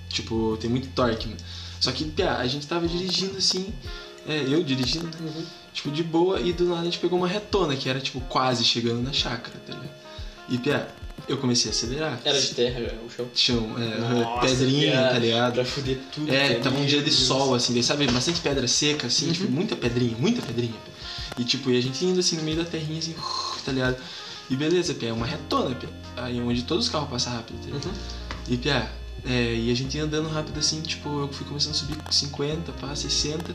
Tipo, 0.08 0.56
tem 0.60 0.70
muito 0.70 0.88
torque, 0.88 1.26
mano. 1.26 1.40
Só 1.80 1.90
que, 1.92 2.04
Pia, 2.04 2.36
a 2.36 2.46
gente 2.46 2.66
tava 2.66 2.86
dirigindo 2.88 3.36
assim, 3.36 3.72
é, 4.26 4.44
eu 4.48 4.62
dirigindo? 4.62 5.06
Uhum. 5.20 5.44
Tipo, 5.72 5.90
de 5.90 6.02
boa, 6.02 6.40
e 6.40 6.52
do 6.52 6.64
nada 6.66 6.82
a 6.82 6.84
gente 6.84 6.98
pegou 6.98 7.18
uma 7.18 7.28
retona, 7.28 7.74
que 7.76 7.88
era, 7.88 8.00
tipo, 8.00 8.20
quase 8.22 8.64
chegando 8.64 9.02
na 9.02 9.12
chácara, 9.12 9.58
tá 9.66 9.72
ligado? 9.74 9.90
E, 10.48 10.58
Pia, 10.58 10.88
eu 11.28 11.36
comecei 11.38 11.70
a 11.70 11.74
acelerar. 11.74 12.20
Era 12.24 12.40
de 12.40 12.48
terra 12.54 12.80
já, 12.80 12.92
o 13.04 13.10
chão. 13.10 13.26
Chão, 13.34 13.74
é, 13.78 13.98
Nossa, 13.98 14.46
pedrinha, 14.46 14.92
tá 15.08 15.18
ligado? 15.18 15.54
Pra 15.54 15.64
fuder 15.64 15.98
tudo. 16.14 16.32
É, 16.32 16.54
tava 16.60 16.78
um 16.78 16.86
dia 16.86 17.02
de 17.02 17.10
sol, 17.10 17.54
assim, 17.54 17.72
daí 17.72 17.82
sabe, 17.82 18.06
bastante 18.06 18.40
pedra 18.40 18.68
seca, 18.68 19.06
assim, 19.08 19.26
Uhum. 19.26 19.32
tipo, 19.32 19.50
muita 19.50 19.74
pedrinha, 19.76 20.16
muita 20.18 20.40
pedrinha. 20.42 20.74
E 21.38 21.44
tipo, 21.44 21.70
e 21.70 21.76
a 21.78 21.80
gente 21.82 22.04
indo 22.04 22.20
assim 22.20 22.36
no 22.36 22.42
meio 22.42 22.56
da 22.58 22.64
terrinha, 22.64 22.98
assim, 22.98 23.14
tá 23.64 23.72
ligado? 23.72 23.96
E 24.50 24.56
beleza, 24.56 24.94
Pia, 24.94 25.08
é 25.08 25.12
uma 25.12 25.26
retona, 25.26 25.74
Pia. 25.74 25.88
Aí 26.16 26.40
onde 26.40 26.62
todos 26.62 26.86
os 26.86 26.90
carros 26.92 27.08
passam 27.08 27.32
rápido, 27.32 27.58
tá 27.60 27.66
ligado? 27.66 27.84
Uhum. 27.86 27.92
E 28.48 28.56
Pia, 28.56 28.90
é, 29.24 29.54
e 29.54 29.70
a 29.70 29.74
gente 29.74 29.96
ia 29.96 30.04
andando 30.04 30.28
rápido 30.28 30.58
assim, 30.58 30.80
tipo, 30.82 31.08
eu 31.20 31.28
fui 31.32 31.46
começando 31.46 31.72
a 31.72 31.74
subir 31.76 31.96
50, 32.10 32.72
pá, 32.72 32.94
60. 32.94 33.54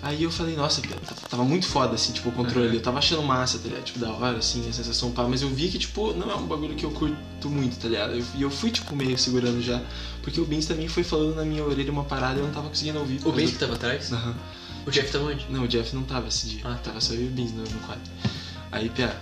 Aí 0.00 0.22
eu 0.22 0.30
falei, 0.30 0.54
nossa, 0.54 0.80
Pia, 0.80 0.94
t- 0.94 1.14
tava 1.28 1.42
muito 1.44 1.66
foda, 1.66 1.96
assim, 1.96 2.12
tipo, 2.12 2.28
o 2.28 2.32
controle. 2.32 2.68
Uhum. 2.68 2.74
Eu 2.74 2.80
tava 2.80 2.98
achando 2.98 3.20
massa, 3.24 3.58
tá 3.58 3.68
ligado? 3.68 3.82
Tipo, 3.84 3.98
da 3.98 4.12
hora, 4.12 4.38
assim, 4.38 4.68
a 4.68 4.72
sensação, 4.72 5.10
pá. 5.10 5.24
Mas 5.24 5.42
eu 5.42 5.48
vi 5.48 5.68
que, 5.70 5.78
tipo, 5.78 6.12
não 6.12 6.30
é 6.30 6.36
um 6.36 6.46
bagulho 6.46 6.76
que 6.76 6.84
eu 6.84 6.90
curto 6.92 7.50
muito, 7.50 7.76
tá 7.80 7.88
ligado? 7.88 8.12
Eu- 8.14 8.24
E 8.36 8.42
eu, 8.42 8.50
fui, 8.50 8.70
tipo, 8.70 8.94
meio 8.94 9.18
segurando 9.18 9.60
já. 9.60 9.82
Porque 10.22 10.40
o 10.40 10.44
Bins 10.44 10.66
também 10.66 10.86
foi 10.86 11.02
falando 11.02 11.34
na 11.34 11.44
minha 11.44 11.64
orelha 11.64 11.90
uma 11.90 12.04
parada 12.04 12.36
e 12.36 12.42
eu 12.42 12.46
não 12.46 12.52
tava 12.54 12.68
conseguindo 12.68 13.00
ouvir. 13.00 13.16
O 13.16 13.22
por 13.22 13.32
Ben 13.34 13.46
causa 13.46 13.52
que 13.54 13.58
tava 13.58 13.74
atrás? 13.74 14.12
Aham. 14.12 14.36
O 14.86 14.90
Jeff 14.90 15.10
tava 15.12 15.24
onde? 15.26 15.46
Não, 15.50 15.64
o 15.64 15.68
Jeff 15.68 15.94
não 15.94 16.02
tava 16.02 16.28
esse 16.28 16.46
dia. 16.48 16.60
Ah, 16.64 16.74
tá. 16.74 16.90
Tava 16.90 17.00
só 17.00 17.12
eu 17.14 17.22
e 17.22 17.26
o 17.26 17.30
Bins 17.30 17.52
no, 17.52 17.62
no 17.62 17.80
quadro. 17.80 18.02
Aí, 18.72 18.88
Pia, 18.88 19.16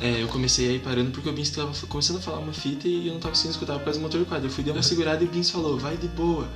é, 0.00 0.22
eu 0.22 0.28
comecei 0.28 0.68
a 0.68 0.72
ir 0.72 0.80
parando 0.80 1.10
porque 1.10 1.28
o 1.28 1.32
Bins 1.32 1.50
tava 1.50 1.72
começando 1.88 2.18
a 2.18 2.20
falar 2.20 2.38
uma 2.38 2.52
fita 2.52 2.86
e 2.88 3.06
eu 3.08 3.12
não 3.14 3.20
tava 3.20 3.32
conseguindo 3.32 3.54
escutar 3.54 3.74
por 3.78 3.84
causa 3.84 3.98
do 3.98 4.02
motor 4.02 4.20
do 4.20 4.26
quadro. 4.26 4.46
Eu 4.46 4.50
fui 4.50 4.62
dar 4.64 4.72
uma 4.72 4.76
Uhum. 4.78 4.82
segurada 4.82 5.22
e 5.22 5.26
o 5.26 5.30
Bins 5.30 5.50
falou, 5.50 5.78
vai 5.78 5.96
de 5.96 6.08
boa, 6.08 6.48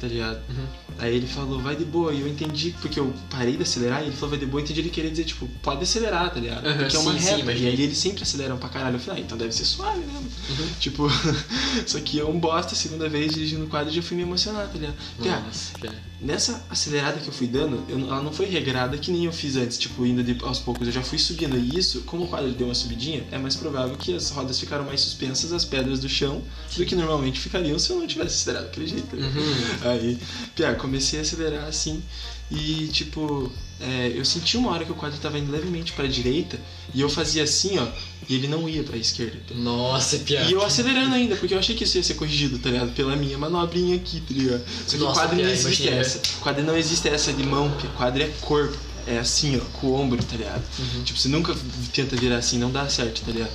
tá 0.00 0.06
ligado? 0.06 0.38
Uhum. 0.48 0.66
Aí 0.98 1.14
ele 1.14 1.26
falou, 1.26 1.60
vai 1.60 1.76
de 1.76 1.84
boa. 1.84 2.12
E 2.12 2.20
eu 2.20 2.28
entendi, 2.28 2.74
porque 2.80 2.98
eu 2.98 3.12
parei 3.30 3.56
de 3.56 3.62
acelerar 3.62 4.02
e 4.02 4.06
ele 4.06 4.14
falou, 4.16 4.30
vai 4.30 4.38
de 4.38 4.46
boa. 4.46 4.60
Eu 4.60 4.64
entendi 4.64 4.80
ele 4.80 4.90
querer 4.90 5.10
dizer, 5.10 5.24
tipo, 5.24 5.46
pode 5.62 5.82
acelerar, 5.82 6.30
tá 6.32 6.40
ligado? 6.40 6.66
Aham, 6.66 6.78
porque 6.78 6.96
é 6.96 6.98
uma 6.98 7.12
sim, 7.12 7.18
sim, 7.18 7.24
reta. 7.26 7.40
imaginei. 7.40 7.70
e 7.72 7.76
aí 7.76 7.82
eles 7.82 7.98
sempre 7.98 8.22
aceleram 8.22 8.58
pra 8.58 8.68
caralho. 8.68 8.96
Eu 8.96 9.00
falei, 9.00 9.22
ah, 9.22 9.24
então 9.24 9.38
deve 9.38 9.52
ser 9.52 9.64
suave, 9.64 10.00
né? 10.00 10.12
Uhum. 10.50 10.68
Tipo, 10.80 11.08
só 11.86 12.00
que 12.00 12.18
eu 12.18 12.28
um 12.30 12.38
bosta, 12.40 12.74
segunda 12.74 13.08
vez 13.08 13.32
dirigindo 13.34 13.64
o 13.64 13.68
quadro, 13.68 13.92
já 13.92 14.02
fui 14.02 14.16
me 14.16 14.22
emocionar, 14.24 14.66
tá 14.66 14.72
ligado? 14.74 14.96
Nossa, 15.18 15.72
já. 15.82 15.92
Nessa 16.20 16.64
acelerada 16.68 17.20
que 17.20 17.28
eu 17.28 17.32
fui 17.32 17.46
dando, 17.46 17.84
eu- 17.88 17.98
ela 18.08 18.20
não 18.20 18.32
foi 18.32 18.46
regrada 18.46 18.98
que 18.98 19.08
nem 19.12 19.26
eu 19.26 19.32
fiz 19.32 19.54
antes, 19.54 19.78
tipo, 19.78 20.04
indo 20.04 20.22
de- 20.24 20.36
aos 20.44 20.58
poucos. 20.58 20.86
Eu 20.88 20.92
já 20.92 21.00
fui 21.02 21.16
subindo. 21.16 21.56
E 21.56 21.78
isso, 21.78 22.00
como 22.02 22.24
o 22.24 22.26
quadro 22.28 22.50
deu 22.52 22.66
uma 22.66 22.74
subidinha, 22.74 23.24
é 23.30 23.38
mais 23.38 23.54
provável 23.54 23.96
que 23.96 24.12
as 24.14 24.30
rodas 24.30 24.58
ficaram 24.58 24.84
mais 24.84 25.00
suspensas 25.00 25.52
às 25.52 25.64
pedras 25.64 26.00
do 26.00 26.08
chão 26.08 26.42
do 26.76 26.84
que 26.84 26.96
normalmente 26.96 27.38
ficariam 27.38 27.78
se 27.78 27.90
eu 27.90 28.00
não 28.00 28.06
tivesse 28.06 28.34
acelerado 28.34 28.64
daquele 28.64 28.88
jeito. 28.88 29.14
ligado? 29.14 29.36
Uhum. 29.38 29.90
Aí, 29.90 30.18
Pia, 30.56 30.74
comecei 30.74 31.20
a 31.20 31.22
acelerar 31.22 31.64
assim. 31.68 32.02
E, 32.50 32.88
tipo, 32.88 33.52
é, 33.80 34.12
eu 34.14 34.24
senti 34.24 34.56
uma 34.56 34.70
hora 34.70 34.84
que 34.84 34.90
o 34.90 34.94
quadro 34.94 35.18
tava 35.18 35.38
indo 35.38 35.52
levemente 35.52 35.92
pra 35.92 36.06
direita 36.06 36.58
e 36.94 37.00
eu 37.00 37.08
fazia 37.10 37.42
assim, 37.42 37.78
ó, 37.78 37.86
e 38.28 38.34
ele 38.34 38.48
não 38.48 38.68
ia 38.68 38.82
pra 38.82 38.96
esquerda. 38.96 39.38
Nossa, 39.54 40.18
piada. 40.18 40.48
E 40.50 40.52
eu 40.52 40.62
acelerando 40.64 41.14
ainda, 41.14 41.36
porque 41.36 41.54
eu 41.54 41.58
achei 41.58 41.76
que 41.76 41.84
isso 41.84 41.96
ia 41.98 42.02
ser 42.02 42.14
corrigido, 42.14 42.58
tá 42.58 42.70
ligado? 42.70 42.92
Pela 42.92 43.14
minha 43.16 43.36
manobrinha 43.36 43.96
aqui, 43.96 44.20
tá 44.20 44.34
ligado? 44.34 44.64
Só 44.86 44.96
que 44.96 45.02
o 45.02 45.12
quadro 45.12 45.36
não 45.36 45.44
Pia, 45.44 45.52
existe 45.52 45.82
imagina. 45.82 46.00
essa. 46.00 46.18
O 46.18 46.40
quadro 46.40 46.64
não 46.64 46.76
existe 46.76 47.08
essa 47.08 47.32
de 47.32 47.42
mão, 47.42 47.70
porque 47.70 47.86
o 47.86 47.90
quadro 47.90 48.22
é 48.22 48.30
corpo. 48.40 48.76
É 49.06 49.18
assim, 49.18 49.56
ó, 49.56 49.60
com 49.78 49.86
o 49.86 49.94
ombro, 49.94 50.22
tá 50.22 50.36
ligado? 50.36 50.62
Uhum. 50.78 51.02
Tipo, 51.02 51.18
você 51.18 51.28
nunca 51.28 51.56
tenta 51.94 52.14
virar 52.14 52.36
assim, 52.36 52.58
não 52.58 52.70
dá 52.70 52.86
certo, 52.90 53.22
tá 53.22 53.32
ligado? 53.32 53.50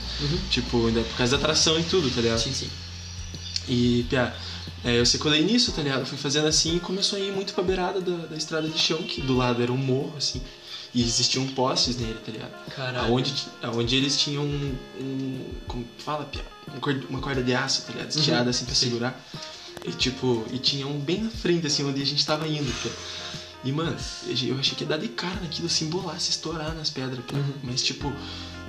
Tipo, 0.49 0.87
ainda 0.87 1.01
por 1.01 1.15
causa 1.15 1.37
da 1.37 1.43
tração 1.43 1.79
e 1.79 1.83
tudo, 1.83 2.09
tá 2.09 2.21
ligado? 2.21 2.39
Sim, 2.39 2.53
sim. 2.53 2.69
E, 3.67 4.05
piá, 4.09 4.33
é, 4.83 4.99
eu 4.99 5.05
secolei 5.05 5.43
nisso, 5.43 5.71
tá 5.71 5.81
ligado? 5.81 6.05
Fui 6.05 6.17
fazendo 6.17 6.47
assim 6.47 6.75
e 6.75 6.79
começou 6.79 7.17
a 7.17 7.21
ir 7.21 7.31
muito 7.31 7.53
pra 7.53 7.63
beirada 7.63 8.01
da, 8.01 8.25
da 8.27 8.35
estrada 8.35 8.67
de 8.67 8.77
chão, 8.77 9.01
que 9.01 9.21
do 9.21 9.35
lado 9.35 9.61
era 9.63 9.71
um 9.71 9.77
morro, 9.77 10.13
assim. 10.17 10.41
E 10.93 11.01
existiam 11.01 11.47
postes 11.47 11.97
nele, 11.97 12.19
tá 12.23 12.31
ligado? 12.31 12.51
Caralho. 12.75 13.07
Aonde, 13.07 13.33
aonde 13.63 13.95
eles 13.95 14.19
tinham 14.19 14.43
um. 14.43 14.75
um 14.99 15.45
como 15.67 15.85
fala, 15.97 16.25
piá? 16.25 16.41
Um 16.67 17.09
uma 17.09 17.19
corda 17.19 17.41
de 17.41 17.53
aço, 17.53 17.83
tá 17.83 17.93
ligado? 17.93 18.09
Estirada 18.09 18.49
assim 18.49 18.65
pra 18.65 18.75
segurar. 18.75 19.25
E 19.85 19.91
tipo, 19.91 20.45
e 20.51 20.59
tinha 20.59 20.85
um 20.85 20.99
bem 20.99 21.23
na 21.23 21.29
frente, 21.29 21.65
assim, 21.65 21.83
onde 21.83 22.01
a 22.01 22.05
gente 22.05 22.25
tava 22.25 22.47
indo, 22.47 22.71
piá. 22.81 22.91
E, 23.63 23.71
mano, 23.71 23.95
eu 24.43 24.59
achei 24.59 24.75
que 24.75 24.83
ia 24.83 24.89
dar 24.89 24.97
de 24.97 25.07
cara 25.07 25.39
naquilo, 25.41 25.67
assim, 25.67 25.89
bolar, 25.89 26.19
se 26.19 26.31
estourar 26.31 26.75
nas 26.75 26.89
pedras, 26.89 27.23
piá. 27.25 27.39
Mas, 27.63 27.81
tipo, 27.81 28.13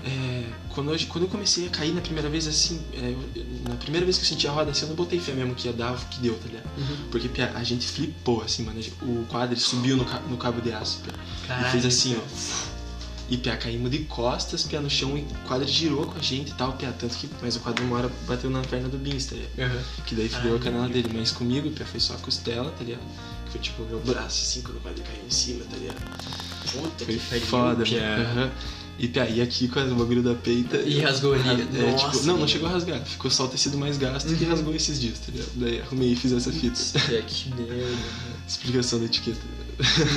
é, 0.07 0.45
quando, 0.69 0.93
eu, 0.93 0.99
quando 1.09 1.25
eu 1.25 1.31
comecei 1.31 1.67
a 1.67 1.71
cair 1.71 1.95
na 1.95 2.01
primeira 2.03 2.29
vez, 2.29 2.47
assim, 2.47 2.81
é, 2.93 3.15
na 3.69 3.77
primeira 3.77 4.05
vez 4.05 4.19
que 4.19 4.25
eu 4.25 4.29
senti 4.29 4.47
a 4.47 4.51
roda 4.53 4.71
assim, 4.71 4.83
eu 4.83 4.89
não 4.89 4.97
botei 4.97 5.19
fé 5.19 5.33
mesmo 5.33 5.55
que 5.55 5.67
ia 5.67 5.73
dar 5.73 5.95
o 5.95 5.97
que 5.97 6.21
deu, 6.21 6.35
tá 6.39 6.47
ligado? 6.47 6.69
Porque, 7.11 7.29
pia, 7.29 7.53
a 7.55 7.65
gente 7.65 7.87
flipou, 7.87 8.43
assim, 8.43 8.65
mano. 8.65 8.81
O 9.03 9.25
quadro 9.27 9.59
subiu 9.59 9.97
no, 9.97 10.05
no 10.29 10.37
cabo 10.37 10.61
de 10.61 10.73
aço, 10.73 11.01
pia. 11.03 11.15
E 11.61 11.71
fez 11.71 11.87
assim, 11.87 12.17
ó. 12.17 12.75
E, 13.31 13.39
pia, 13.39 13.57
caímos 13.57 13.91
de 13.91 14.01
costas, 14.01 14.65
pia, 14.65 14.81
no 14.81 14.91
chão, 14.91 15.17
e 15.17 15.23
o 15.23 15.49
quadro 15.49 15.67
girou 15.67 16.05
com 16.05 16.19
a 16.19 16.23
gente 16.23 16.51
e 16.51 16.55
tal, 16.55 16.75
pia. 16.75 16.93
Tanto 16.93 17.17
que, 17.17 17.31
mas 17.41 17.57
o 17.57 17.61
quadro 17.61 17.83
uma 17.85 17.97
hora 17.97 18.13
bateu 18.29 18.51
na 18.51 18.61
perna 18.61 18.89
do 18.91 18.99
Beans, 18.99 19.25
tá 19.25 19.37
ligado? 19.37 19.73
Aham. 19.73 19.83
Que 20.05 20.15
daí 20.15 20.29
fudeu 20.29 20.57
a 20.57 20.59
canela 20.59 20.89
dele. 20.89 21.11
Mas 21.15 21.31
comigo, 21.33 21.71
pia, 21.71 21.87
foi 21.87 22.01
só 22.01 22.13
a 22.13 22.19
costela, 22.19 22.71
tá 22.73 22.85
ligado? 22.85 23.01
Que 23.47 23.53
foi 23.53 23.61
tipo 23.63 23.83
meu 23.85 24.01
braço, 24.01 24.43
assim, 24.43 24.61
quando 24.61 24.77
o 24.77 24.81
quadro 24.81 25.03
caiu 25.03 25.25
em 25.27 25.31
cima, 25.31 25.65
tá 25.65 25.77
ligado? 25.79 26.01
Puta 26.71 27.05
Foi 27.05 27.41
que 27.41 27.47
foda, 27.47 27.85
Pia. 27.85 28.01
mano. 28.35 28.53
E, 28.99 29.09
pia, 29.09 29.29
e 29.29 29.41
aqui 29.43 29.67
com 29.67 29.81
o 29.81 29.95
bagulho 29.97 30.23
da 30.23 30.35
peita. 30.35 30.77
E 30.77 31.01
rasgou 31.01 31.35
ali. 31.35 31.63
É, 31.63 31.91
Nossa. 31.91 32.11
tipo, 32.13 32.27
não, 32.27 32.39
não 32.39 32.47
chegou 32.49 32.69
a 32.69 32.73
rasgar. 32.73 33.05
Ficou 33.05 33.31
só 33.31 33.45
o 33.45 33.49
tecido 33.49 33.77
mais 33.77 33.97
gasto 33.99 34.31
e 34.31 34.45
rasgou 34.45 34.75
esses 34.75 35.01
dias, 35.01 35.19
tá 35.19 35.33
ligado? 35.33 35.51
Daí 35.57 35.81
arrumei 35.81 36.13
e 36.13 36.17
fiz 36.17 36.33
essa 36.33 36.53
fita. 36.53 36.79
Pia, 37.07 37.23
que 37.23 37.49
merda. 37.55 37.97
Explicação 38.47 39.01
da 39.01 39.07
etiqueta. 39.07 39.41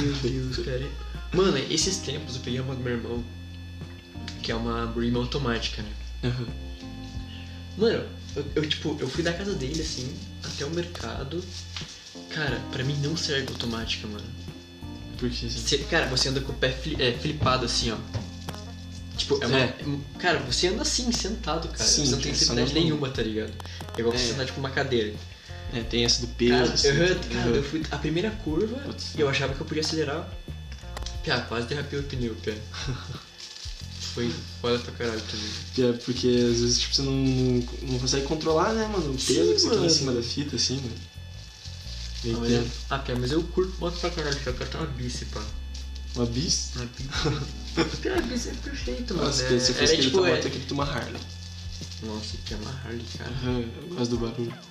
Meu 0.02 0.14
Deus, 0.22 0.58
cara. 0.58 0.88
Mano, 1.34 1.58
esses 1.70 1.98
tempos 1.98 2.36
eu 2.36 2.42
peguei 2.42 2.60
uma 2.60 2.76
do 2.76 2.82
meu 2.84 2.94
irmão, 2.94 3.24
que 4.44 4.52
é 4.52 4.56
uma 4.56 4.86
Bream 4.86 5.16
automática, 5.18 5.82
né? 5.82 5.90
Aham. 6.26 6.48
Mano, 7.78 8.04
eu, 8.36 8.46
eu, 8.56 8.70
tipo, 8.70 8.96
eu 9.00 9.08
fui 9.10 9.24
da 9.24 9.34
casa 9.34 9.54
dele, 9.54 9.82
assim, 9.82 10.08
até 10.44 10.66
o 10.66 10.70
mercado. 10.70 11.44
Cara, 12.30 12.62
pra 12.72 12.84
mim 12.84 12.96
não 13.02 13.18
serve 13.18 13.48
automática, 13.50 14.08
mano. 14.08 14.26
Porque 15.18 15.48
assim. 15.48 15.50
Você- 15.60 15.78
cara, 15.80 16.06
você 16.08 16.30
anda 16.30 16.42
com 16.42 16.52
o 16.52 16.56
pé 16.56 16.72
fli- 16.72 16.96
é, 17.02 17.12
flipado 17.14 17.66
assim, 17.66 17.92
ó. 17.92 17.98
Tipo, 19.18 19.44
é 19.44 19.48
uma. 19.48 19.60
É. 19.60 19.76
Cara, 20.20 20.40
você 20.40 20.68
anda 20.68 20.84
assim, 20.84 21.12
sentado, 21.12 21.68
cara. 21.70 21.84
Sim, 21.84 22.06
você 22.06 22.12
não 22.12 22.22
tem 22.22 22.32
é 22.32 22.66
mão. 22.66 22.74
nenhuma, 22.74 23.10
tá 23.10 23.22
ligado? 23.24 23.52
É 23.96 24.00
igual 24.00 24.16
você 24.18 24.30
É. 24.30 24.34
andar 24.34 24.46
tipo 24.46 24.60
uma 24.60 24.70
cadeira. 24.70 25.14
É, 25.74 25.82
tem 25.82 26.06
essa 26.06 26.22
do 26.22 26.28
peso. 26.28 26.52
Cara, 26.54 26.74
assim, 26.74 26.88
eu, 26.88 26.94
tá 27.16 27.16
cara, 27.16 27.28
ligado? 27.28 27.56
eu 27.56 27.64
fui 27.64 27.84
a 27.92 27.98
primeira 27.98 28.32
curva 28.32 28.78
Putz. 28.78 29.16
e 29.16 29.20
eu 29.22 29.28
achava 29.28 29.54
que 29.54 29.60
eu 29.62 29.66
podia 29.66 29.82
acelerar. 29.82 30.30
Piá, 31.24 31.42
quase 31.42 31.68
derrapei 31.68 32.00
o 32.00 32.04
pneu, 32.04 32.36
piá. 32.36 32.54
Foi 34.14 34.34
foda 34.62 34.80
pra 34.80 34.94
caralho 34.94 35.22
também. 35.22 35.90
É, 35.90 35.94
porque 35.98 36.28
às 36.28 36.60
vezes 36.62 36.80
tipo, 36.80 36.96
você 36.96 37.02
não, 37.04 37.12
não, 37.12 37.68
não 37.84 38.00
consegue 38.00 38.26
controlar, 38.26 38.74
né, 38.74 38.88
mano? 38.88 39.12
O 39.12 39.14
peso 39.14 39.26
Sim, 39.26 39.54
que 39.54 39.60
você 39.60 39.68
tem 39.70 39.78
em 39.78 39.82
mano. 39.82 39.90
cima 39.92 40.12
da 40.14 40.24
fita, 40.24 40.56
assim, 40.56 40.76
mano. 40.78 40.96
Ah, 42.26 42.40
mas, 42.40 42.68
ah, 42.90 42.98
piá, 43.00 43.16
mas 43.20 43.32
eu 43.32 43.44
curto 43.44 43.74
moto 43.80 44.00
pra 44.00 44.10
caralho, 44.10 44.36
piá. 44.38 44.52
Eu 44.52 44.56
quero 44.56 44.70
ter 44.70 44.78
uma 44.78 44.88
bici, 44.88 45.26
pá. 45.26 45.44
Uma 46.16 46.26
bis? 46.26 46.72
Uma 46.76 46.86
bici. 46.86 47.10
Piá, 48.02 48.18
a 48.18 48.22
bici 48.22 48.50
é 48.50 48.54
perfeito, 48.54 49.14
mano. 49.14 49.28
Nossa, 49.28 49.44
é, 49.44 49.60
se 49.60 49.74
fosse 49.74 49.84
era, 49.84 49.86
aquele 49.86 50.02
tipo, 50.02 50.18
moto, 50.18 50.30
é... 50.30 50.38
eu 50.38 50.42
queria 50.42 50.68
ter 50.68 50.74
uma 50.74 50.84
Harley. 50.84 51.22
Nossa, 52.04 52.38
piá, 52.46 52.58
uma 52.58 52.72
Harley, 52.72 53.06
cara. 53.18 53.32
Eu 53.56 53.96
gosto 53.96 54.10
do 54.12 54.18
barulho. 54.18 54.54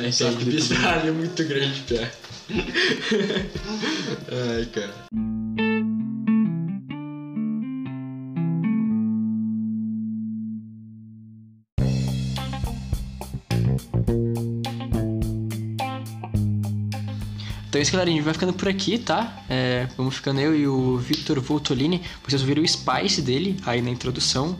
É, 0.00 0.12
saco 0.12 0.32
é, 0.32 0.36
de 0.36 0.44
bizarro, 0.44 1.08
é 1.08 1.10
muito 1.10 1.44
grande, 1.44 1.80
piá. 1.80 2.10
Ai, 4.30 4.66
cara. 4.66 4.94
Então 17.74 17.80
é 17.80 17.82
isso, 17.82 17.90
galera. 17.90 18.08
A 18.08 18.12
gente 18.12 18.22
vai 18.22 18.32
ficando 18.32 18.52
por 18.52 18.68
aqui, 18.68 18.98
tá? 18.98 19.36
É, 19.50 19.88
vamos 19.96 20.14
ficando 20.14 20.40
eu 20.40 20.56
e 20.56 20.64
o 20.64 20.96
Victor 20.96 21.40
Voltolini. 21.40 22.00
Vocês 22.24 22.40
ouviram 22.40 22.62
o 22.62 22.68
Spice 22.68 23.20
dele 23.20 23.56
aí 23.66 23.82
na 23.82 23.90
introdução. 23.90 24.56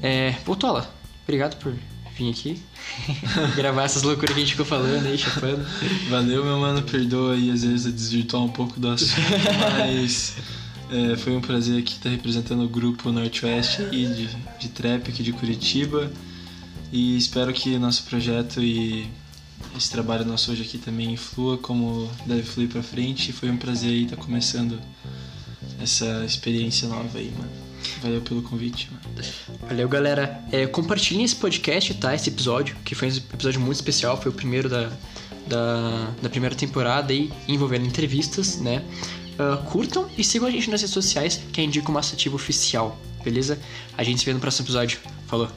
É, 0.00 0.30
Voltola, 0.46 0.88
obrigado 1.24 1.56
por 1.56 1.74
vir 2.16 2.30
aqui. 2.30 2.62
Gravar 3.56 3.82
essas 3.82 4.04
loucuras 4.04 4.32
que 4.32 4.36
a 4.36 4.44
gente 4.44 4.52
ficou 4.52 4.64
falando 4.64 5.04
aí, 5.06 5.18
chapando. 5.18 5.66
Valeu, 6.08 6.44
meu 6.44 6.56
mano. 6.60 6.82
Perdoa 6.82 7.34
aí, 7.34 7.50
às 7.50 7.64
vezes, 7.64 7.92
desvirtuar 7.92 8.44
um 8.44 8.48
pouco 8.48 8.78
do 8.78 8.90
assunto, 8.90 9.20
mas 9.76 10.36
é, 10.92 11.16
foi 11.16 11.34
um 11.34 11.40
prazer 11.40 11.80
aqui 11.80 11.94
estar 11.94 12.10
representando 12.10 12.62
o 12.62 12.68
grupo 12.68 13.10
Northwest 13.10 13.80
aí 13.80 14.06
de, 14.06 14.28
de 14.60 14.68
trap 14.68 15.08
aqui 15.08 15.24
de 15.24 15.32
Curitiba. 15.32 16.12
E 16.92 17.16
espero 17.16 17.52
que 17.52 17.76
nosso 17.76 18.04
projeto 18.04 18.62
e 18.62 19.10
esse 19.76 19.90
trabalho 19.90 20.24
nosso 20.24 20.52
hoje 20.52 20.62
aqui 20.62 20.78
também 20.78 21.16
flua 21.16 21.58
como 21.58 22.10
deve 22.26 22.42
fluir 22.42 22.68
pra 22.68 22.82
frente. 22.82 23.32
Foi 23.32 23.50
um 23.50 23.56
prazer 23.56 23.90
aí 23.90 24.04
estar 24.04 24.16
começando 24.16 24.78
essa 25.82 26.24
experiência 26.24 26.88
nova 26.88 27.18
aí, 27.18 27.32
mano. 27.36 27.50
Valeu 28.02 28.20
pelo 28.22 28.42
convite, 28.42 28.88
mano. 28.90 29.28
Valeu, 29.68 29.88
galera. 29.88 30.42
É, 30.50 30.66
compartilhem 30.66 31.24
esse 31.24 31.36
podcast, 31.36 31.92
tá? 31.94 32.14
Esse 32.14 32.30
episódio, 32.30 32.76
que 32.84 32.94
foi 32.94 33.08
um 33.08 33.16
episódio 33.34 33.60
muito 33.60 33.76
especial. 33.76 34.20
Foi 34.20 34.30
o 34.30 34.34
primeiro 34.34 34.68
da, 34.68 34.90
da, 35.46 36.10
da 36.22 36.28
primeira 36.30 36.54
temporada 36.54 37.12
aí, 37.12 37.30
envolvendo 37.48 37.84
entrevistas, 37.84 38.58
né? 38.58 38.82
Ah, 39.38 39.56
curtam 39.56 40.08
e 40.16 40.24
sigam 40.24 40.48
a 40.48 40.50
gente 40.50 40.70
nas 40.70 40.80
redes 40.80 40.94
sociais, 40.94 41.40
que 41.52 41.60
é 41.60 41.64
Indico 41.64 41.90
Massativo 41.90 42.36
Oficial, 42.36 42.98
beleza? 43.22 43.58
A 43.96 44.02
gente 44.02 44.20
se 44.20 44.24
vê 44.24 44.32
no 44.32 44.40
próximo 44.40 44.66
episódio. 44.66 45.00
Falou! 45.26 45.48